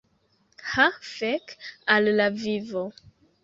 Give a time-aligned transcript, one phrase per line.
[0.69, 1.55] Ha fek
[1.97, 2.87] al la vivo!